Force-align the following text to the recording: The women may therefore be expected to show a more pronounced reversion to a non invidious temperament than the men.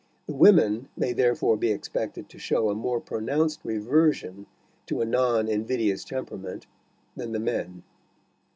The 0.25 0.33
women 0.33 0.89
may 0.97 1.13
therefore 1.13 1.57
be 1.57 1.69
expected 1.69 2.27
to 2.27 2.39
show 2.39 2.71
a 2.71 2.73
more 2.73 2.99
pronounced 2.99 3.59
reversion 3.63 4.47
to 4.87 5.01
a 5.01 5.05
non 5.05 5.47
invidious 5.47 6.03
temperament 6.03 6.65
than 7.15 7.33
the 7.33 7.39
men. 7.39 7.83